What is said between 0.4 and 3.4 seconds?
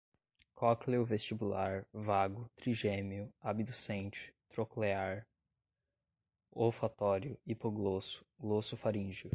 cócleo-vestibular, vago, trigêmeo,